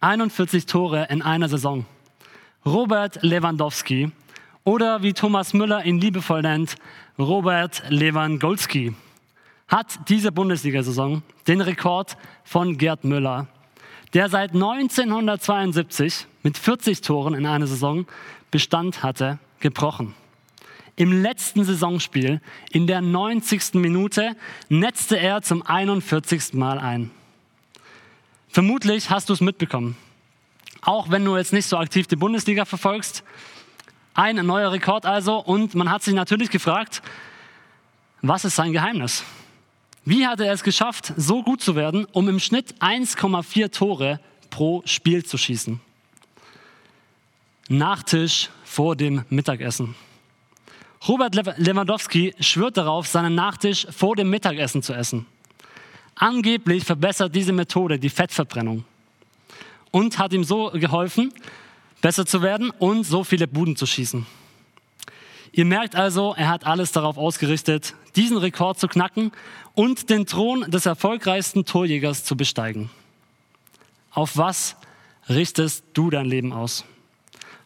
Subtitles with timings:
[0.00, 1.84] 41 Tore in einer Saison.
[2.64, 4.12] Robert Lewandowski
[4.62, 6.76] oder wie Thomas Müller ihn liebevoll nennt,
[7.18, 8.94] Robert Lewandowski
[9.66, 13.48] hat diese Bundesliga-Saison den Rekord von Gerd Müller,
[14.14, 18.06] der seit 1972 mit 40 Toren in einer Saison
[18.52, 20.14] Bestand hatte, gebrochen.
[20.94, 22.40] Im letzten Saisonspiel,
[22.70, 23.74] in der 90.
[23.74, 24.36] Minute,
[24.68, 26.54] netzte er zum 41.
[26.54, 27.10] Mal ein.
[28.48, 29.96] Vermutlich hast du es mitbekommen.
[30.80, 33.22] Auch wenn du jetzt nicht so aktiv die Bundesliga verfolgst.
[34.14, 35.38] Ein neuer Rekord also.
[35.38, 37.02] Und man hat sich natürlich gefragt,
[38.22, 39.22] was ist sein Geheimnis?
[40.04, 44.82] Wie hat er es geschafft, so gut zu werden, um im Schnitt 1,4 Tore pro
[44.86, 45.80] Spiel zu schießen?
[47.68, 49.94] Nachtisch vor dem Mittagessen.
[51.06, 55.26] Robert Lewandowski schwört darauf, seinen Nachtisch vor dem Mittagessen zu essen.
[56.18, 58.84] Angeblich verbessert diese Methode die Fettverbrennung
[59.92, 61.32] und hat ihm so geholfen,
[62.00, 64.26] besser zu werden und so viele Buden zu schießen.
[65.52, 69.30] Ihr merkt also, er hat alles darauf ausgerichtet, diesen Rekord zu knacken
[69.74, 72.90] und den Thron des erfolgreichsten Torjägers zu besteigen.
[74.10, 74.76] Auf was
[75.28, 76.84] richtest du dein Leben aus?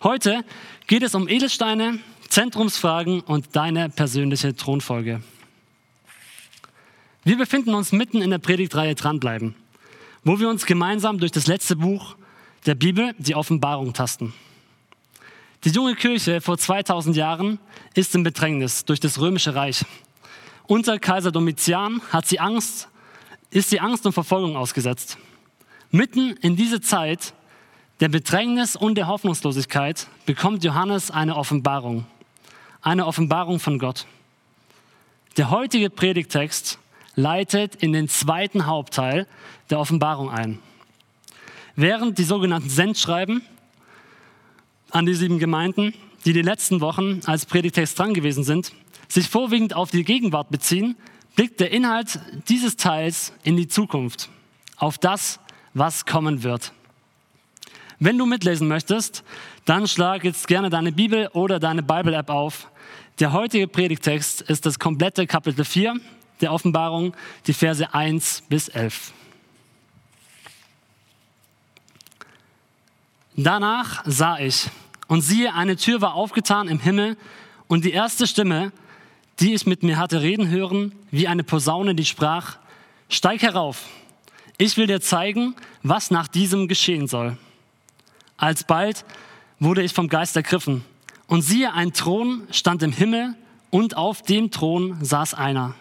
[0.03, 0.45] Heute
[0.87, 5.23] geht es um Edelsteine, Zentrumsfragen und deine persönliche Thronfolge.
[7.25, 9.55] Wir befinden uns mitten in der Predigtreihe Dranbleiben,
[10.25, 12.17] wo wir uns gemeinsam durch das letzte Buch
[12.67, 14.35] der Bibel, die Offenbarung, tasten.
[15.63, 17.61] Die junge Kirche vor 2000 Jahren
[17.95, 19.85] ist im Bedrängnis durch das römische Reich.
[20.67, 22.89] Unter Kaiser Domitian hat sie Angst,
[23.51, 25.17] ist sie Angst und Verfolgung ausgesetzt.
[25.93, 27.35] Mitten in diese Zeit
[28.01, 32.05] der Bedrängnis und der Hoffnungslosigkeit bekommt Johannes eine Offenbarung.
[32.81, 34.07] Eine Offenbarung von Gott.
[35.37, 36.81] Der heutige Predigtext
[37.15, 39.27] leitet in den zweiten Hauptteil
[39.71, 40.59] der Offenbarung ein.
[41.77, 43.43] Während die sogenannten Sendschreiben
[44.91, 48.73] an die sieben Gemeinden, die die letzten Wochen als Predigtext dran gewesen sind,
[49.09, 50.97] sich vorwiegend auf die Gegenwart beziehen,
[51.35, 54.29] blickt der Inhalt dieses Teils in die Zukunft,
[54.77, 55.41] auf das,
[55.75, 56.73] was kommen wird.
[57.99, 59.23] Wenn du mitlesen möchtest,
[59.65, 62.69] dann schlag jetzt gerne deine Bibel oder deine Bible-App auf.
[63.21, 66.01] Der heutige Predigtext ist das komplette Kapitel 4
[66.43, 67.15] der Offenbarung,
[67.47, 69.13] die Verse 1 bis 11.
[73.37, 74.69] Danach sah ich
[75.09, 77.17] und siehe, eine Tür war aufgetan im Himmel
[77.67, 78.73] und die erste Stimme,
[79.41, 82.59] die ich mit mir hatte reden hören, wie eine Posaune, die sprach,
[83.09, 83.87] steig herauf,
[84.59, 87.37] ich will dir zeigen, was nach diesem geschehen soll.
[88.37, 89.05] Alsbald
[89.59, 90.85] wurde ich vom Geist ergriffen
[91.27, 93.35] und siehe, ein Thron stand im Himmel
[93.71, 95.75] und auf dem Thron saß einer.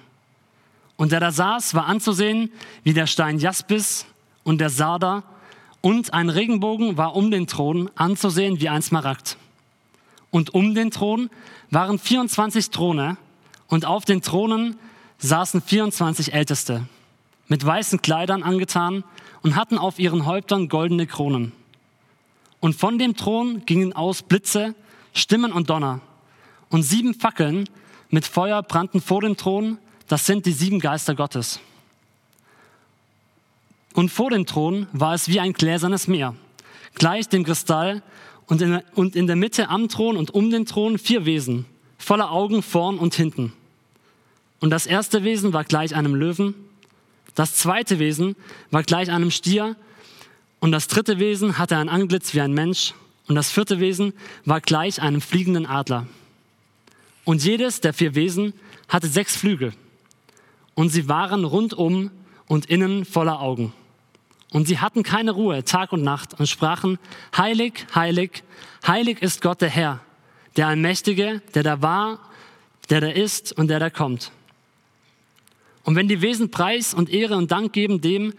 [1.02, 2.52] Und der da saß, war anzusehen
[2.84, 4.06] wie der Stein Jaspis
[4.44, 5.24] und der Sarder,
[5.82, 9.36] und ein Regenbogen war um den Thron anzusehen wie ein Smaragd.
[10.30, 11.32] Und um den Thron
[11.72, 13.18] waren 24 Throne,
[13.66, 14.76] und auf den Thronen
[15.18, 16.86] saßen 24 Älteste,
[17.48, 19.04] mit weißen Kleidern angetan
[19.42, 21.52] und hatten auf ihren Häuptern goldene Kronen.
[22.60, 24.76] Und von dem Thron gingen aus Blitze,
[25.16, 26.00] Stimmen und Donner.
[26.70, 27.68] Und sieben Fackeln
[28.12, 29.80] mit Feuer brannten vor dem Thron,
[30.12, 31.62] das sind die sieben Geister Gottes.
[33.94, 36.36] Und vor dem Thron war es wie ein gläsernes Meer,
[36.96, 38.04] gleich dem Kristall,
[38.46, 41.66] und in, und in der Mitte am Thron und um den Thron vier Wesen,
[41.98, 43.54] voller Augen vorn und hinten.
[44.60, 46.56] Und das erste Wesen war gleich einem Löwen,
[47.36, 48.36] das zweite Wesen
[48.70, 49.78] war gleich einem Stier,
[50.60, 52.94] und das dritte Wesen hatte ein Antlitz wie ein Mensch,
[53.28, 54.12] und das vierte Wesen
[54.44, 56.06] war gleich einem fliegenden Adler.
[57.24, 58.52] Und jedes der vier Wesen
[58.90, 59.72] hatte sechs Flügel
[60.82, 62.10] und sie waren rundum
[62.48, 63.72] und innen voller Augen.
[64.50, 66.98] Und sie hatten keine Ruhe Tag und Nacht und sprachen,
[67.38, 68.42] heilig, heilig,
[68.88, 70.00] heilig ist Gott der Herr,
[70.58, 72.18] der Allmächtige, der da war,
[72.90, 74.32] der da ist und der da kommt.
[75.84, 78.34] Und wenn die Wesen Preis und Ehre und Dank geben dem,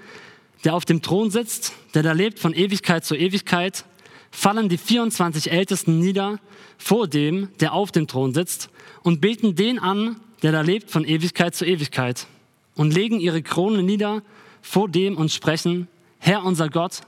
[0.64, 3.84] der auf dem Thron sitzt, der da lebt von Ewigkeit zu Ewigkeit,
[4.32, 6.40] fallen die 24 Ältesten nieder
[6.76, 8.68] vor dem, der auf dem Thron sitzt
[9.04, 12.26] und beten den an, der da lebt von Ewigkeit zu Ewigkeit,
[12.74, 14.22] und legen ihre Krone nieder
[14.60, 15.88] vor dem und sprechen,
[16.18, 17.00] Herr unser Gott,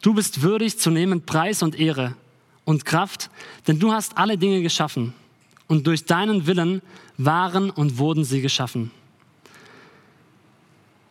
[0.00, 2.14] du bist würdig zu nehmen Preis und Ehre
[2.64, 3.30] und Kraft,
[3.66, 5.14] denn du hast alle Dinge geschaffen
[5.68, 6.82] und durch deinen Willen
[7.18, 8.90] waren und wurden sie geschaffen.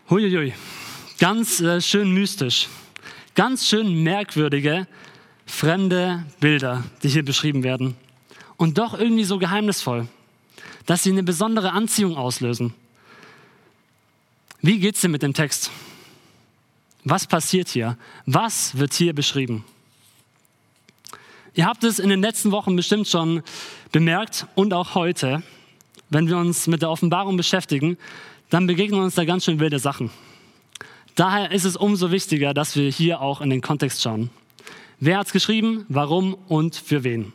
[0.09, 0.53] Huiuiui,
[1.19, 2.67] ganz äh, schön mystisch,
[3.35, 4.87] ganz schön merkwürdige,
[5.45, 7.95] fremde Bilder, die hier beschrieben werden
[8.57, 10.07] und doch irgendwie so geheimnisvoll
[10.85, 12.73] dass sie eine besondere Anziehung auslösen.
[14.63, 15.71] Wie geht's dir mit dem Text?
[17.03, 17.97] Was passiert hier?
[18.27, 19.65] Was wird hier beschrieben?
[21.55, 23.41] Ihr habt es in den letzten Wochen bestimmt schon
[23.91, 25.41] bemerkt und auch heute,
[26.11, 27.97] wenn wir uns mit der Offenbarung beschäftigen,
[28.51, 30.11] dann begegnen uns da ganz schön wilde Sachen.
[31.15, 34.29] Daher ist es umso wichtiger, dass wir hier auch in den Kontext schauen.
[34.99, 37.33] Wer hat es geschrieben, warum und für wen?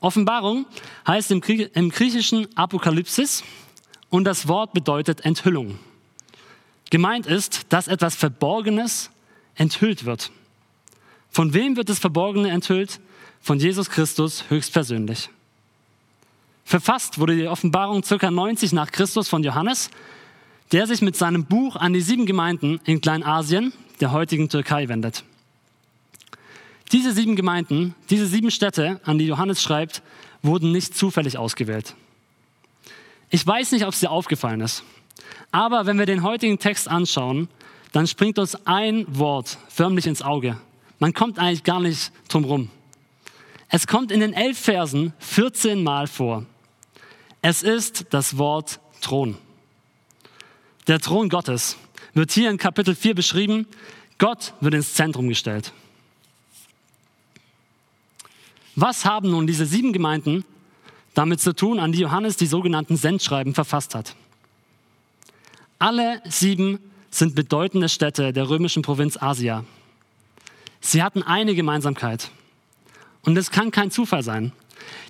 [0.00, 0.66] Offenbarung
[1.06, 3.44] heißt im, Griechischen Apokalypsis
[4.08, 5.78] und das Wort bedeutet Enthüllung.
[6.90, 9.10] Gemeint ist, dass etwas Verborgenes
[9.54, 10.30] enthüllt wird.
[11.30, 13.00] Von wem wird das Verborgene enthüllt?
[13.40, 15.30] Von Jesus Christus höchstpersönlich.
[16.64, 18.30] Verfasst wurde die Offenbarung ca.
[18.30, 19.90] 90 nach Christus von Johannes,
[20.72, 25.24] der sich mit seinem Buch an die sieben Gemeinden in Kleinasien, der heutigen Türkei, wendet.
[26.92, 30.02] Diese sieben Gemeinden, diese sieben Städte, an die Johannes schreibt,
[30.42, 31.94] wurden nicht zufällig ausgewählt.
[33.30, 34.82] Ich weiß nicht, ob es dir aufgefallen ist.
[35.50, 37.48] Aber wenn wir den heutigen Text anschauen,
[37.92, 40.56] dann springt uns ein Wort förmlich ins Auge.
[40.98, 42.70] Man kommt eigentlich gar nicht drum rum.
[43.68, 46.44] Es kommt in den elf Versen 14 Mal vor.
[47.42, 49.36] Es ist das Wort Thron.
[50.86, 51.76] Der Thron Gottes
[52.14, 53.66] wird hier in Kapitel 4 beschrieben.
[54.18, 55.72] Gott wird ins Zentrum gestellt.
[58.76, 60.44] Was haben nun diese sieben Gemeinden
[61.14, 64.14] damit zu tun, an die Johannes die sogenannten Sendschreiben verfasst hat?
[65.80, 66.78] Alle sieben
[67.10, 69.64] sind bedeutende Städte der römischen Provinz Asia.
[70.82, 72.30] Sie hatten eine Gemeinsamkeit.
[73.22, 74.52] Und es kann kein Zufall sein.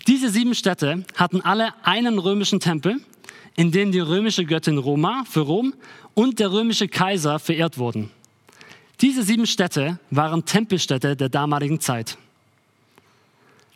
[0.07, 3.01] Diese sieben Städte hatten alle einen römischen Tempel,
[3.57, 5.75] in dem die römische Göttin Roma für Rom
[6.15, 8.09] und der römische Kaiser verehrt wurden.
[9.01, 12.17] Diese sieben Städte waren Tempelstädte der damaligen Zeit.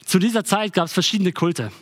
[0.07, 1.73] Zu dieser Zeit gab es verschiedene Kulte.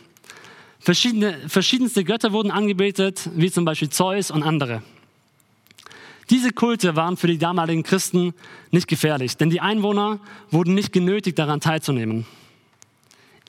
[0.79, 4.81] Verschiedene, verschiedenste Götter wurden angebetet, wie zum Beispiel Zeus und andere.
[6.29, 8.33] Diese Kulte waren für die damaligen Christen
[8.71, 10.19] nicht gefährlich, denn die Einwohner
[10.51, 12.25] wurden nicht genötigt, daran teilzunehmen.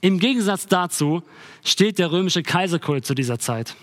[0.00, 1.22] Im Gegensatz dazu
[1.64, 3.74] steht der römische Kaiserkult zu dieser Zeit.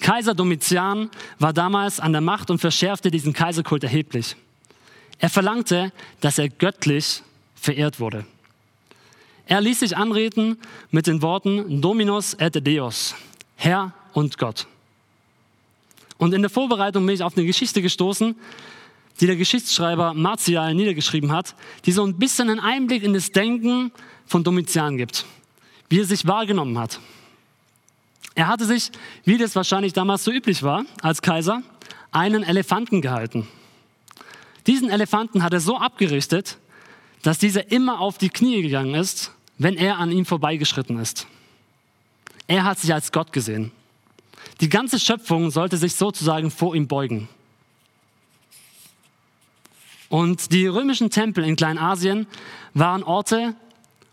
[0.00, 4.34] Kaiser Domitian war damals an der Macht und verschärfte diesen Kaiserkult erheblich.
[5.18, 7.22] Er verlangte, dass er göttlich
[7.54, 8.24] verehrt wurde.
[9.46, 10.56] Er ließ sich anreden
[10.90, 13.14] mit den Worten Dominus et Deus,
[13.56, 14.66] Herr und Gott.
[16.20, 18.36] Und in der Vorbereitung bin ich auf eine Geschichte gestoßen,
[19.20, 21.54] die der Geschichtsschreiber Martial niedergeschrieben hat,
[21.86, 23.90] die so ein bisschen einen Einblick in das Denken
[24.26, 25.24] von Domitian gibt,
[25.88, 27.00] wie er sich wahrgenommen hat.
[28.34, 28.90] Er hatte sich,
[29.24, 31.62] wie das wahrscheinlich damals so üblich war, als Kaiser,
[32.12, 33.48] einen Elefanten gehalten.
[34.66, 36.58] Diesen Elefanten hat er so abgerichtet,
[37.22, 41.26] dass dieser immer auf die Knie gegangen ist, wenn er an ihm vorbeigeschritten ist.
[42.46, 43.72] Er hat sich als Gott gesehen.
[44.60, 47.28] Die ganze Schöpfung sollte sich sozusagen vor ihm beugen.
[50.08, 52.26] Und die römischen Tempel in Kleinasien
[52.74, 53.54] waren Orte,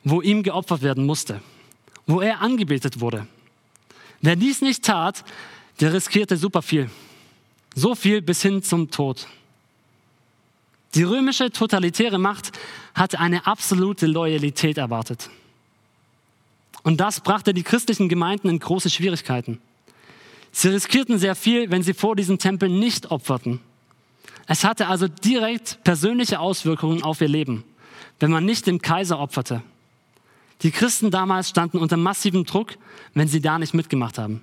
[0.03, 1.41] wo ihm geopfert werden musste,
[2.05, 3.27] wo er angebetet wurde.
[4.21, 5.23] Wer dies nicht tat,
[5.79, 6.89] der riskierte super viel.
[7.75, 9.27] So viel bis hin zum Tod.
[10.95, 12.51] Die römische totalitäre Macht
[12.95, 15.29] hatte eine absolute Loyalität erwartet.
[16.83, 19.59] Und das brachte die christlichen Gemeinden in große Schwierigkeiten.
[20.51, 23.59] Sie riskierten sehr viel, wenn sie vor diesem Tempel nicht opferten.
[24.47, 27.63] Es hatte also direkt persönliche Auswirkungen auf ihr Leben,
[28.19, 29.61] wenn man nicht dem Kaiser opferte.
[30.61, 32.77] Die Christen damals standen unter massivem Druck,
[33.13, 34.41] wenn sie da nicht mitgemacht haben.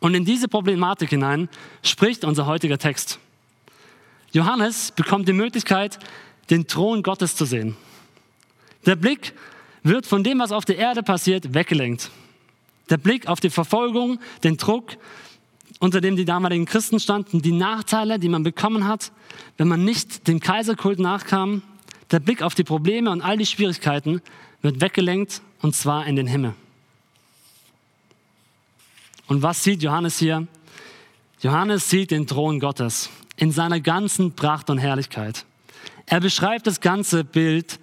[0.00, 1.48] Und in diese Problematik hinein
[1.82, 3.18] spricht unser heutiger Text.
[4.32, 5.98] Johannes bekommt die Möglichkeit,
[6.48, 7.76] den Thron Gottes zu sehen.
[8.86, 9.34] Der Blick
[9.82, 12.10] wird von dem, was auf der Erde passiert, weggelenkt.
[12.90, 14.96] Der Blick auf die Verfolgung, den Druck,
[15.78, 19.12] unter dem die damaligen Christen standen, die Nachteile, die man bekommen hat,
[19.56, 21.62] wenn man nicht dem Kaiserkult nachkam,
[22.10, 24.20] der Blick auf die Probleme und all die Schwierigkeiten
[24.62, 26.54] wird weggelenkt und zwar in den Himmel.
[29.26, 30.46] Und was sieht Johannes hier?
[31.40, 35.46] Johannes sieht den Thron Gottes in seiner ganzen Pracht und Herrlichkeit.
[36.04, 37.78] Er beschreibt das ganze Bild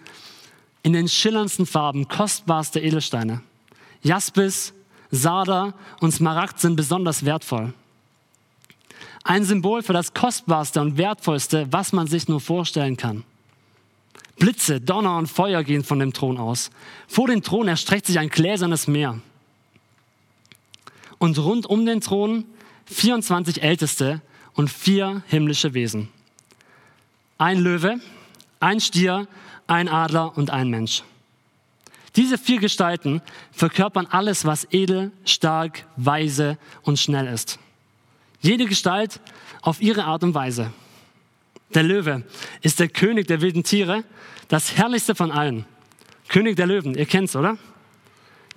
[0.83, 3.41] in den schillerndsten Farben, kostbarste Edelsteine.
[4.03, 4.73] Jaspis,
[5.11, 7.73] Sarder und Smaragd sind besonders wertvoll.
[9.23, 13.23] Ein Symbol für das Kostbarste und Wertvollste, was man sich nur vorstellen kann.
[14.39, 16.69] Blitze, Donner und Feuer gehen von dem Thron aus.
[17.07, 19.19] Vor dem Thron erstreckt sich ein gläsernes Meer.
[21.17, 22.45] Und rund um den Thron
[22.85, 24.21] 24 Älteste
[24.53, 26.09] und vier himmlische Wesen.
[27.37, 27.99] Ein Löwe,
[28.59, 29.27] ein Stier,
[29.65, 31.03] ein Adler und ein Mensch.
[32.17, 33.21] Diese vier Gestalten
[33.51, 37.59] verkörpern alles, was edel, stark, weise und schnell ist.
[38.41, 39.21] Jede Gestalt
[39.61, 40.73] auf ihre Art und Weise.
[41.75, 42.23] Der Löwe
[42.61, 44.03] ist der König der wilden Tiere,
[44.47, 45.65] das herrlichste von allen.
[46.27, 47.57] König der Löwen, ihr kennt's, oder?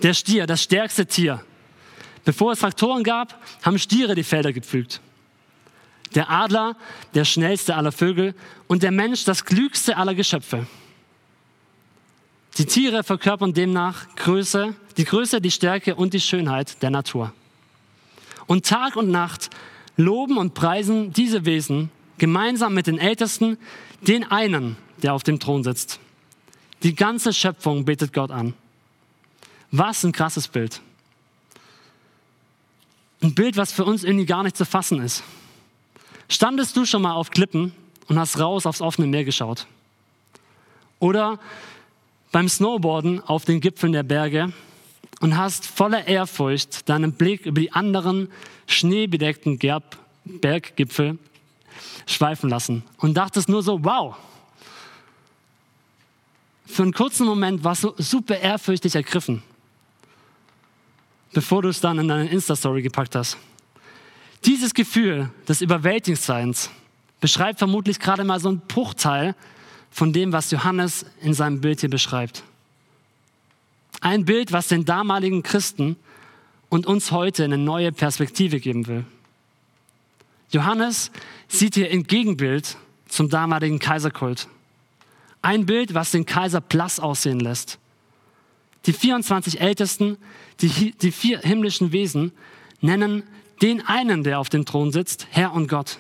[0.03, 1.45] Der Stier, das stärkste Tier.
[2.25, 5.03] Bevor es Traktoren gab, haben Stiere die Felder gepflügt.
[6.15, 6.77] Der Adler,
[7.15, 8.35] der schnellste aller Vögel
[8.69, 10.67] und der Mensch, das klügste aller Geschöpfe.
[12.61, 17.33] Die Tiere verkörpern demnach Größe, die Größe, die Stärke und die Schönheit der Natur.
[18.47, 19.49] Und Tag und Nacht
[19.97, 23.57] loben und preisen diese Wesen gemeinsam mit den Ältesten
[24.03, 26.01] den einen, der auf dem Thron sitzt.
[26.83, 28.53] Die ganze Schöpfung betet Gott an.
[29.71, 30.83] Was ein krasses Bild.
[33.23, 35.23] Ein Bild, was für uns irgendwie gar nicht zu fassen ist.
[36.29, 37.73] Standest du schon mal auf Klippen
[38.09, 39.67] und hast raus aufs offene Meer geschaut?
[40.99, 41.39] Oder
[42.33, 44.53] beim Snowboarden auf den Gipfeln der Berge
[45.21, 48.29] und hast voller Ehrfurcht deinen Blick über die anderen
[48.67, 51.19] schneebedeckten Gerb Berggipfel
[52.07, 54.17] schweifen lassen und dachtest nur so, wow.
[56.67, 59.43] Für einen kurzen Moment warst du super ehrfürchtig ergriffen,
[61.33, 63.39] bevor du es dann in deine Insta-Story gepackt hast.
[64.45, 66.71] Dieses Gefühl des Überwältigungsseins
[67.21, 69.35] beschreibt vermutlich gerade mal so einen Bruchteil
[69.91, 72.43] von dem, was Johannes in seinem Bild hier beschreibt.
[74.01, 75.97] Ein Bild, was den damaligen Christen
[76.69, 79.05] und uns heute eine neue Perspektive geben will.
[80.53, 81.11] Johannes
[81.49, 82.77] sieht hier ein Gegenbild
[83.09, 84.49] zum damaligen Kaiserkult.
[85.43, 87.79] Ein Bild, was den Kaiser blass aussehen lässt.
[88.87, 90.17] Die 24 Ältesten,
[90.61, 92.33] die, die vier himmlischen Wesen,
[92.81, 93.23] nennen
[93.61, 95.99] den einen, der auf dem Thron sitzt, Herr und Gott.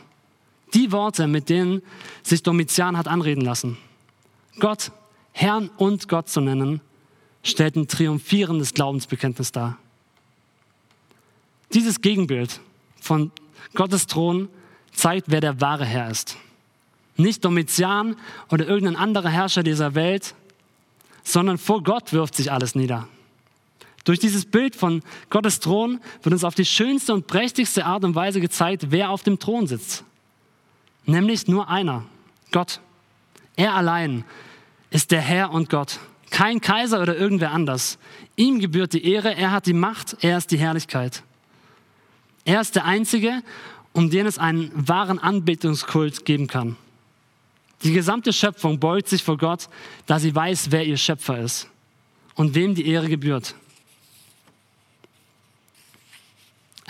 [0.74, 1.82] Die Worte, mit denen
[2.22, 3.76] sich Domitian hat anreden lassen.
[4.58, 4.92] Gott,
[5.32, 6.80] Herrn und Gott zu nennen,
[7.42, 9.78] stellt ein triumphierendes Glaubensbekenntnis dar.
[11.72, 12.60] Dieses Gegenbild
[13.00, 13.30] von
[13.74, 14.48] Gottes Thron
[14.92, 16.36] zeigt, wer der wahre Herr ist.
[17.16, 18.16] Nicht Domitian
[18.50, 20.34] oder irgendein anderer Herrscher dieser Welt,
[21.22, 23.08] sondern vor Gott wirft sich alles nieder.
[24.04, 28.14] Durch dieses Bild von Gottes Thron wird uns auf die schönste und prächtigste Art und
[28.14, 30.04] Weise gezeigt, wer auf dem Thron sitzt.
[31.06, 32.04] Nämlich nur einer,
[32.52, 32.80] Gott.
[33.56, 34.24] Er allein
[34.90, 35.98] ist der Herr und Gott.
[36.30, 37.98] Kein Kaiser oder irgendwer anders.
[38.36, 41.22] Ihm gebührt die Ehre, er hat die Macht, er ist die Herrlichkeit.
[42.44, 43.42] Er ist der Einzige,
[43.92, 46.76] um den es einen wahren Anbetungskult geben kann.
[47.82, 49.68] Die gesamte Schöpfung beugt sich vor Gott,
[50.06, 51.68] da sie weiß, wer ihr Schöpfer ist
[52.34, 53.54] und wem die Ehre gebührt.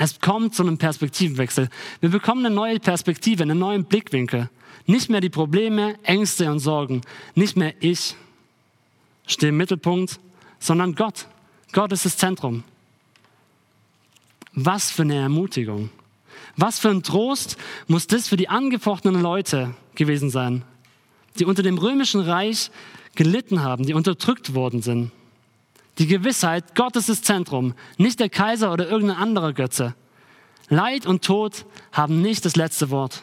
[0.03, 1.69] Es kommt zu einem Perspektivenwechsel.
[2.01, 4.49] Wir bekommen eine neue Perspektive, einen neuen Blickwinkel.
[4.87, 7.03] Nicht mehr die Probleme, Ängste und Sorgen.
[7.35, 8.17] Nicht mehr ich
[9.27, 10.19] stehe im Mittelpunkt,
[10.59, 11.27] sondern Gott.
[11.73, 12.65] Gott ist das Zentrum.
[14.55, 15.91] Was für eine Ermutigung.
[16.57, 20.63] Was für ein Trost muss das für die angefochtenen Leute gewesen sein,
[21.39, 22.71] die unter dem römischen Reich
[23.17, 25.13] gelitten haben, die unterdrückt worden sind.
[26.01, 29.95] Die Gewissheit, Gott ist das Zentrum, nicht der Kaiser oder irgendein anderer Götze.
[30.71, 33.23] Leid und Tod haben nicht das letzte Wort.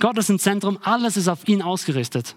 [0.00, 2.34] Gott ist im Zentrum, alles ist auf ihn ausgerichtet.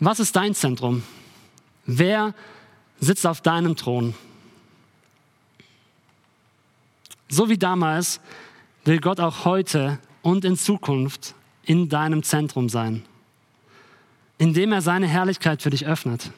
[0.00, 1.04] Was ist dein Zentrum?
[1.86, 2.34] Wer
[2.98, 4.12] sitzt auf deinem Thron?
[7.28, 8.20] So wie damals
[8.84, 13.04] will Gott auch heute und in Zukunft in deinem Zentrum sein
[14.44, 16.30] indem er seine Herrlichkeit für dich öffnet.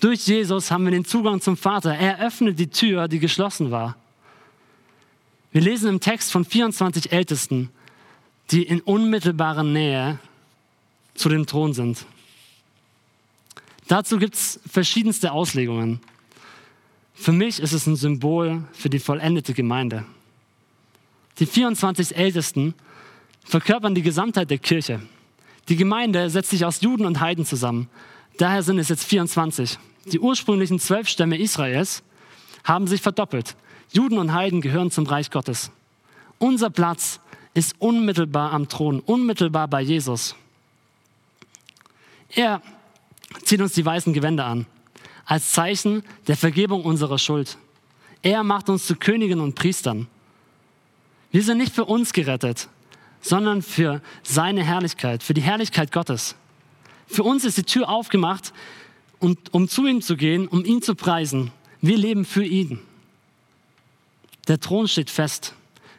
[0.00, 1.94] Durch Jesus haben wir den Zugang zum Vater.
[1.94, 3.96] Er öffnet die Tür, die geschlossen war.
[5.52, 7.70] Wir lesen im Text von 24 Ältesten,
[8.50, 10.18] die in unmittelbarer Nähe
[11.14, 12.06] zu dem Thron sind.
[13.86, 16.00] Dazu gibt es verschiedenste Auslegungen.
[17.14, 20.04] Für mich ist es ein Symbol für die vollendete Gemeinde.
[21.38, 22.74] Die 24 Ältesten
[23.44, 25.00] verkörpern die Gesamtheit der Kirche.
[25.68, 27.88] Die Gemeinde setzt sich aus Juden und Heiden zusammen.
[28.38, 29.78] Daher sind es jetzt 24.
[30.06, 32.02] Die ursprünglichen zwölf Stämme Israels
[32.64, 33.56] haben sich verdoppelt.
[33.92, 35.70] Juden und Heiden gehören zum Reich Gottes.
[36.38, 37.20] Unser Platz
[37.54, 40.34] ist unmittelbar am Thron, unmittelbar bei Jesus.
[42.30, 42.62] Er
[43.44, 44.66] zieht uns die weißen Gewänder an,
[45.24, 47.58] als Zeichen der Vergebung unserer Schuld.
[48.22, 50.06] Er macht uns zu Königen und Priestern.
[51.30, 52.68] Wir sind nicht für uns gerettet,
[53.22, 56.36] sondern für seine Herrlichkeit, für die Herrlichkeit Gottes.
[57.06, 58.52] Für uns ist die Tür aufgemacht,
[59.22, 61.52] und, um zu ihm zu gehen, um ihn zu preisen.
[61.80, 62.80] Wir leben für ihn.
[64.48, 65.54] Der Thron steht fest.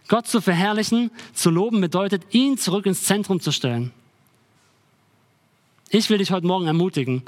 [0.10, 3.94] Gott zu verherrlichen, zu loben, bedeutet, ihn zurück ins Zentrum zu stellen.
[5.90, 7.24] Ich will dich heute Morgen ermutigen,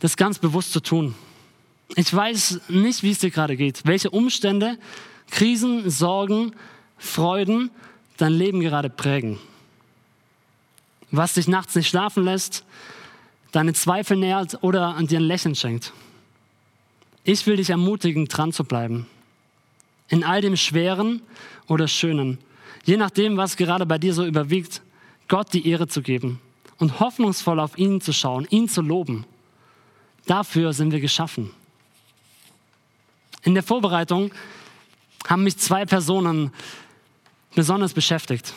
[0.00, 1.14] das ganz bewusst zu tun.
[1.94, 4.76] Ich weiß nicht, wie es dir gerade geht, welche Umstände,
[5.30, 6.52] Krisen, Sorgen,
[6.98, 7.70] Freuden
[8.16, 9.38] dein Leben gerade prägen?
[11.10, 12.64] Was dich nachts nicht schlafen lässt,
[13.52, 15.92] deine Zweifel nährt oder an dir ein Lächeln schenkt?
[17.24, 19.06] Ich will dich ermutigen, dran zu bleiben.
[20.08, 21.22] In all dem Schweren
[21.68, 22.38] oder Schönen,
[22.84, 24.82] je nachdem, was gerade bei dir so überwiegt,
[25.28, 26.40] Gott die Ehre zu geben
[26.78, 29.24] und hoffnungsvoll auf ihn zu schauen, ihn zu loben.
[30.26, 31.50] Dafür sind wir geschaffen.
[33.42, 34.32] In der Vorbereitung
[35.28, 36.52] haben mich zwei Personen
[37.54, 38.54] besonders beschäftigt.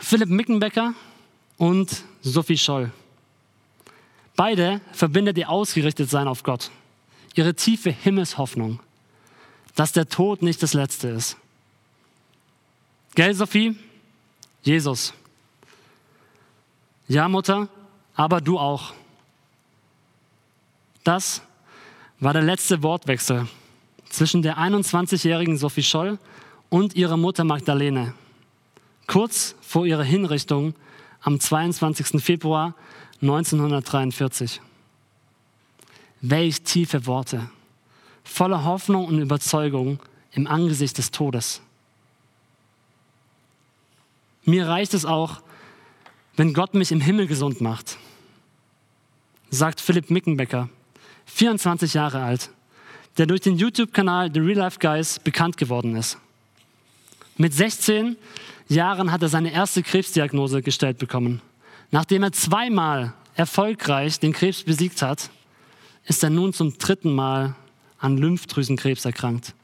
[0.00, 0.94] Philipp Mickenbecker
[1.56, 2.90] und Sophie Scholl.
[4.36, 6.70] Beide verbindet ihr Ausgerichtetsein auf Gott,
[7.34, 8.80] ihre tiefe Himmelshoffnung,
[9.74, 11.36] dass der Tod nicht das Letzte ist.
[13.14, 13.76] Gell, Sophie?
[14.62, 15.12] Jesus.
[17.08, 17.68] Ja, Mutter,
[18.14, 18.94] aber du auch.
[21.04, 21.42] Das
[22.20, 23.48] war der letzte Wortwechsel
[24.08, 26.18] zwischen der 21-jährigen Sophie Scholl
[26.70, 28.14] und ihrer Mutter Magdalene,
[29.06, 30.74] kurz vor ihrer Hinrichtung
[31.20, 32.22] am 22.
[32.22, 32.74] Februar
[33.20, 34.60] 1943.
[36.22, 37.50] Welch tiefe Worte,
[38.24, 39.98] voller Hoffnung und Überzeugung
[40.32, 41.60] im Angesicht des Todes.
[44.44, 45.42] Mir reicht es auch,
[46.36, 47.98] wenn Gott mich im Himmel gesund macht,
[49.50, 50.68] sagt Philipp Mickenbecker,
[51.26, 52.50] 24 Jahre alt,
[53.18, 56.16] der durch den YouTube-Kanal The Real Life Guys bekannt geworden ist.
[57.40, 58.18] Mit 16
[58.68, 61.40] Jahren hat er seine erste Krebsdiagnose gestellt bekommen.
[61.90, 65.30] Nachdem er zweimal erfolgreich den Krebs besiegt hat,
[66.04, 67.54] ist er nun zum dritten Mal
[67.98, 69.54] an Lymphdrüsenkrebs erkrankt.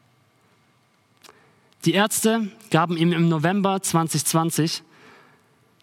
[1.85, 4.83] Die Ärzte gaben ihm im November 2020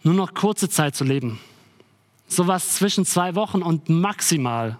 [0.01, 1.39] nur noch kurze Zeit zu leben.
[2.27, 4.79] So was zwischen zwei Wochen und maximal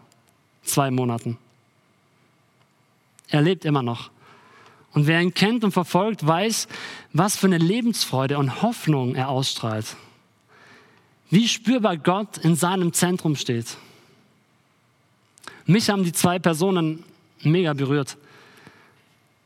[0.63, 1.38] zwei Monaten.
[3.27, 4.10] Er lebt immer noch.
[4.94, 6.68] Und wer ihn kennt und verfolgt, weiß,
[7.14, 9.96] was für eine Lebensfreude und Hoffnung er ausstrahlt.
[11.30, 13.78] Wie spürbar Gott in seinem Zentrum steht.
[15.65, 17.04] Mich haben die zwei Personen
[17.41, 18.17] mega berührt.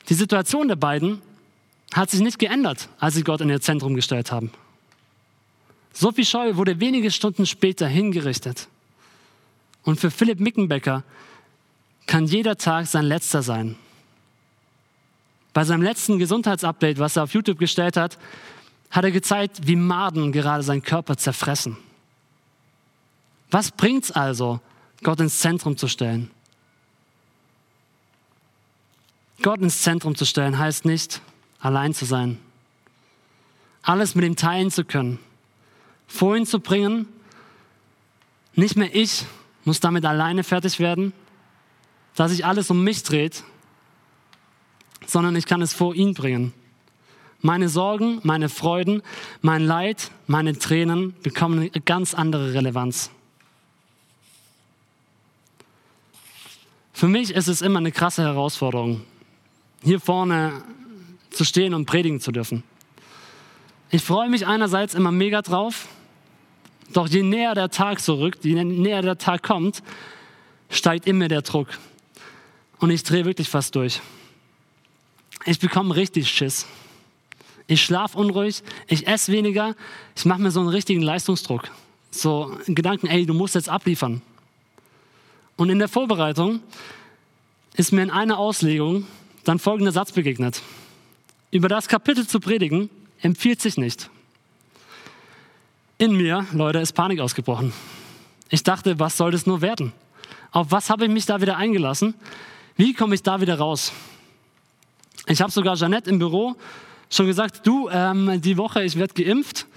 [0.10, 1.22] Die Situation der beiden
[1.94, 4.52] hat sich nicht geändert, als sie Gott in ihr Zentrum gestellt haben.
[5.94, 8.68] Sophie Scholl wurde wenige Stunden später hingerichtet.
[9.84, 11.04] Und für Philipp Mickenbecker
[12.06, 13.78] kann jeder Tag sein letzter sein.
[15.58, 18.20] Bei seinem letzten Gesundheitsupdate, was er auf YouTube gestellt hat,
[18.92, 21.78] hat er gezeigt, wie Maden gerade seinen Körper zerfressen.
[23.50, 24.60] Was bringt es also,
[25.02, 26.30] Gott ins Zentrum zu stellen?
[29.42, 31.22] Gott ins Zentrum zu stellen heißt nicht,
[31.60, 32.38] allein zu sein.
[33.82, 35.18] Alles mit ihm teilen zu können.
[36.06, 37.08] Vor ihn zu bringen.
[38.54, 39.26] Nicht mehr ich
[39.66, 41.14] muss damit alleine fertig werden,
[42.14, 43.44] dass sich alles um mich dreht,
[45.08, 46.54] sondern ich kann es vor ihn bringen.
[47.42, 49.02] Meine Sorgen, meine Freuden,
[49.42, 53.10] mein Leid, meine Tränen bekommen eine ganz andere Relevanz.
[56.94, 59.02] Für mich ist es immer eine krasse Herausforderung,
[59.84, 60.64] hier vorne
[61.30, 62.64] zu stehen und predigen zu dürfen.
[63.92, 65.88] Ich freue mich einerseits immer mega drauf,
[66.92, 69.84] doch je näher der Tag so rückt, je näher der Tag kommt,
[70.70, 71.68] steigt immer der Druck.
[72.80, 74.02] Und ich drehe wirklich fast durch.
[75.48, 76.66] Ich bekomme richtig Schiss.
[77.68, 79.78] Ich schlafe unruhig, ich esse weniger,
[80.14, 81.70] ich mache mir so einen richtigen Leistungsdruck.
[82.12, 84.22] So Gedanken, ey, du musst jetzt abliefern.
[85.56, 86.60] Und in der Vorbereitung
[87.78, 89.08] ist mir in einer Auslegung
[89.46, 90.62] dann folgender Satz begegnet.
[91.50, 92.90] Über das Kapitel zu predigen
[93.22, 94.10] empfiehlt sich nicht.
[95.98, 97.72] In mir, Leute, ist Panik ausgebrochen.
[98.50, 99.94] Ich dachte, was soll das nur werden?
[100.52, 102.16] Auf was habe ich mich da wieder eingelassen?
[102.76, 103.94] Wie komme ich da wieder raus?
[105.28, 106.56] Ich habe sogar Jeanette im Büro
[107.10, 109.68] schon gesagt, du, ähm, die Woche, ich werde geimpft.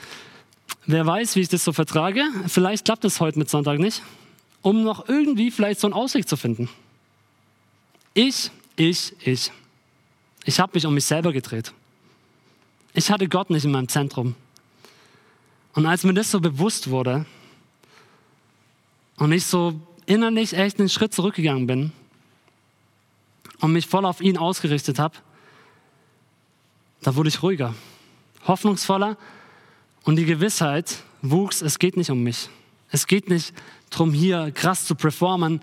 [0.86, 2.22] Wer weiß, wie ich das so vertrage.
[2.46, 4.02] Vielleicht klappt es heute mit Sonntag nicht,
[4.62, 6.68] um noch irgendwie vielleicht so einen Ausweg zu finden.
[8.14, 9.50] Ich, ich, ich.
[10.44, 11.72] Ich habe mich um mich selber gedreht.
[12.94, 14.34] Ich hatte Gott nicht in meinem Zentrum.
[15.74, 17.26] Und als mir das so bewusst wurde
[19.16, 21.92] und ich so innerlich echt einen Schritt zurückgegangen bin
[23.60, 25.16] und mich voll auf ihn ausgerichtet habe,
[27.02, 27.74] da wurde ich ruhiger,
[28.46, 29.16] hoffnungsvoller
[30.04, 32.48] und die Gewissheit wuchs, es geht nicht um mich.
[32.90, 33.54] Es geht nicht
[33.90, 35.60] darum, hier krass zu performen,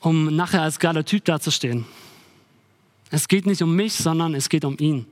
[0.00, 1.84] um nachher als geiler Typ dazustehen.
[3.10, 5.06] Es geht nicht um mich, sondern es geht um ihn.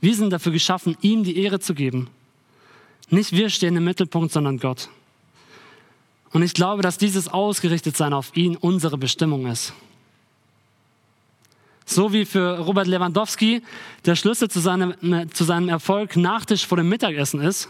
[0.00, 2.08] Wir sind dafür geschaffen, ihm die Ehre zu geben.
[3.10, 4.88] Nicht wir stehen im Mittelpunkt, sondern Gott.
[6.32, 9.72] Und ich glaube, dass dieses Ausgerichtetsein auf ihn unsere Bestimmung ist.
[11.90, 13.62] So wie für Robert Lewandowski
[14.06, 14.94] der Schlüssel zu seinem,
[15.32, 17.68] zu seinem Erfolg Nachtisch vor dem Mittagessen ist,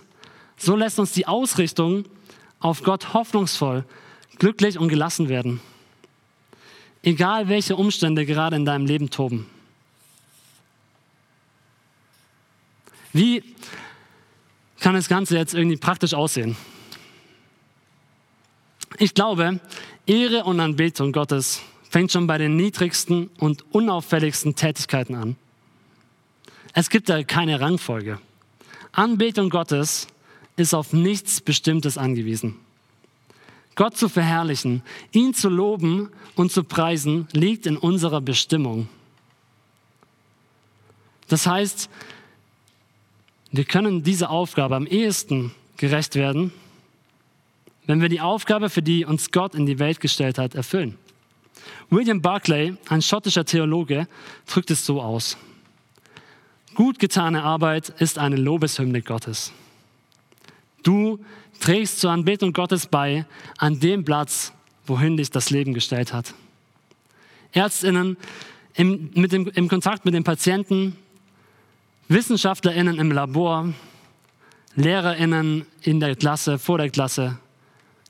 [0.59, 2.05] so lässt uns die Ausrichtung
[2.59, 3.83] auf Gott hoffnungsvoll,
[4.39, 5.63] glücklich und gelassen werden.
[7.03, 9.47] Egal welche Umstände gerade in deinem Leben toben.
[13.15, 13.43] Wie
[14.81, 16.59] kann das Ganze jetzt irgendwie praktisch aussehen?
[18.99, 19.61] Ich glaube,
[20.05, 25.37] Ehre und Anbetung Gottes fängt schon bei den niedrigsten und unauffälligsten Tätigkeiten an.
[26.73, 28.19] Es gibt da keine Rangfolge.
[28.93, 30.07] Anbetung Gottes
[30.57, 32.57] ist auf nichts Bestimmtes angewiesen.
[33.75, 38.89] Gott zu verherrlichen, ihn zu loben und zu preisen, liegt in unserer Bestimmung.
[41.29, 41.91] Das heißt,
[43.53, 46.53] wir können dieser Aufgabe am ehesten gerecht werden,
[47.87, 50.97] wenn wir die Aufgabe, für die uns Gott in die Welt gestellt hat, erfüllen.
[51.91, 54.07] William Barclay, ein schottischer Theologe,
[54.47, 55.37] drückt es so aus.
[56.75, 59.53] Gut getane Arbeit ist eine Lobeshymne Gottes.
[60.83, 61.19] Du
[61.59, 63.27] trägst zur Anbetung Gottes bei
[63.59, 64.53] an dem Platz,
[64.87, 66.35] wohin dich das Leben gestellt hat.
[67.53, 68.17] Ärztinnen
[68.75, 70.97] im, mit dem, im Kontakt mit den Patienten,
[72.09, 73.73] WissenschaftlerInnen im Labor,
[74.75, 77.39] LehrerInnen in der Klasse, vor der Klasse,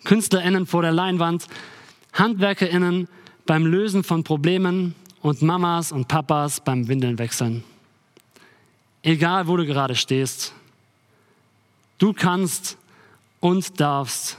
[0.04, 1.46] KünstlerInnen vor der Leinwand,
[2.12, 3.08] HandwerkerInnen
[3.46, 7.64] beim Lösen von Problemen und Mamas und Papas beim Windeln wechseln.
[9.03, 10.53] Egal, wo du gerade stehst,
[11.98, 12.76] du kannst
[13.40, 14.37] und darfst,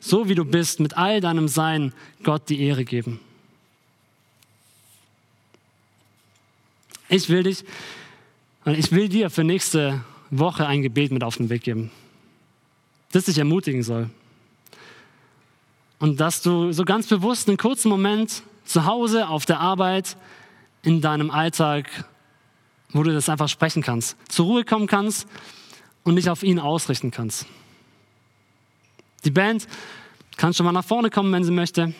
[0.00, 3.20] so wie du bist, mit all deinem Sein Gott die Ehre geben.
[7.08, 7.64] Ich will dich,
[8.64, 11.90] ich will dir für nächste Woche ein Gebet mit auf den Weg geben,
[13.12, 14.08] das dich ermutigen soll.
[16.02, 20.16] Und dass du so ganz bewusst einen kurzen Moment zu Hause, auf der Arbeit,
[20.82, 21.86] in deinem Alltag,
[22.88, 25.28] wo du das einfach sprechen kannst, zur Ruhe kommen kannst
[26.02, 27.46] und dich auf ihn ausrichten kannst.
[29.24, 29.68] Die Band
[30.36, 31.94] kann schon mal nach vorne kommen, wenn sie möchte.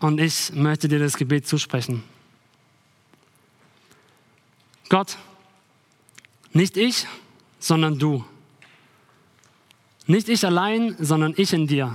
[0.00, 2.02] Und ich möchte dir das Gebet zusprechen.
[4.88, 5.16] Gott,
[6.52, 7.06] nicht ich,
[7.60, 8.24] sondern du.
[10.08, 11.94] Nicht ich allein, sondern ich in dir.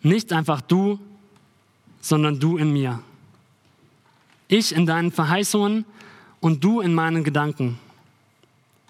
[0.00, 0.98] Nicht einfach du,
[2.00, 3.00] sondern du in mir.
[4.48, 5.84] Ich in deinen Verheißungen
[6.40, 7.78] und du in meinen Gedanken.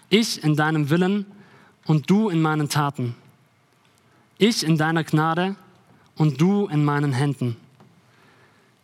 [0.09, 1.25] Ich in deinem Willen
[1.85, 3.13] und du in meinen Taten.
[4.37, 5.57] Ich in deiner Gnade
[6.15, 7.57] und du in meinen Händen.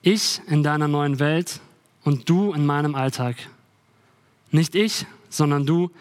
[0.02, 1.62] Ich in deiner neuen Welt
[2.04, 3.38] und du in meinem Alltag.
[4.52, 5.92] Nicht ich, sondern du.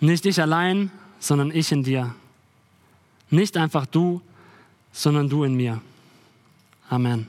[0.00, 0.90] Nicht ich allein,
[1.22, 2.14] sondern ich in dir.
[3.30, 4.20] Nicht einfach du,
[4.92, 5.80] sondern du in mir.
[6.90, 7.28] Amen.